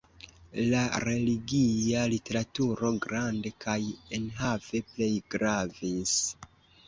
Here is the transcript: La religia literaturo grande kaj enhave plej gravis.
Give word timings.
La 0.69 0.79
religia 1.01 2.05
literaturo 2.13 2.89
grande 3.05 3.51
kaj 3.65 3.77
enhave 4.19 4.83
plej 4.95 5.11
gravis. 5.35 6.17